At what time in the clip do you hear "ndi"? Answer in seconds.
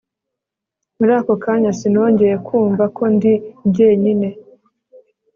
3.15-3.33